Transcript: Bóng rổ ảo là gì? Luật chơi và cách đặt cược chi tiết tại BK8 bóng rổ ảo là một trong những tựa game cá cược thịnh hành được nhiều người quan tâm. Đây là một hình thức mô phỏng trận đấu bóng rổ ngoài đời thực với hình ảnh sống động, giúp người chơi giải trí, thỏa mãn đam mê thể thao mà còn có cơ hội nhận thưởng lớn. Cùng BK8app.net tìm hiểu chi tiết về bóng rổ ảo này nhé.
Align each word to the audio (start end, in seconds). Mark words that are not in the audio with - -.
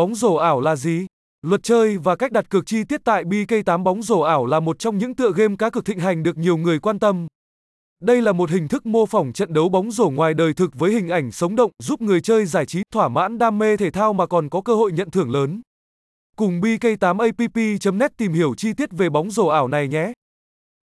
Bóng 0.00 0.14
rổ 0.14 0.34
ảo 0.34 0.60
là 0.60 0.76
gì? 0.76 1.06
Luật 1.42 1.62
chơi 1.62 1.98
và 1.98 2.16
cách 2.16 2.32
đặt 2.32 2.50
cược 2.50 2.66
chi 2.66 2.84
tiết 2.84 3.00
tại 3.04 3.24
BK8 3.24 3.82
bóng 3.82 4.02
rổ 4.02 4.20
ảo 4.20 4.46
là 4.46 4.60
một 4.60 4.78
trong 4.78 4.98
những 4.98 5.14
tựa 5.14 5.32
game 5.36 5.56
cá 5.56 5.70
cược 5.70 5.84
thịnh 5.84 5.98
hành 5.98 6.22
được 6.22 6.38
nhiều 6.38 6.56
người 6.56 6.78
quan 6.78 6.98
tâm. 6.98 7.26
Đây 8.02 8.22
là 8.22 8.32
một 8.32 8.50
hình 8.50 8.68
thức 8.68 8.86
mô 8.86 9.06
phỏng 9.06 9.32
trận 9.32 9.52
đấu 9.52 9.68
bóng 9.68 9.90
rổ 9.90 10.10
ngoài 10.10 10.34
đời 10.34 10.54
thực 10.54 10.74
với 10.74 10.92
hình 10.92 11.08
ảnh 11.08 11.32
sống 11.32 11.56
động, 11.56 11.70
giúp 11.82 12.00
người 12.00 12.20
chơi 12.20 12.46
giải 12.46 12.66
trí, 12.66 12.82
thỏa 12.92 13.08
mãn 13.08 13.38
đam 13.38 13.58
mê 13.58 13.76
thể 13.76 13.90
thao 13.90 14.12
mà 14.12 14.26
còn 14.26 14.48
có 14.48 14.60
cơ 14.60 14.74
hội 14.74 14.92
nhận 14.92 15.10
thưởng 15.10 15.30
lớn. 15.30 15.60
Cùng 16.36 16.60
BK8app.net 16.60 18.16
tìm 18.16 18.32
hiểu 18.32 18.54
chi 18.54 18.72
tiết 18.72 18.90
về 18.92 19.10
bóng 19.10 19.30
rổ 19.30 19.46
ảo 19.46 19.68
này 19.68 19.88
nhé. 19.88 20.12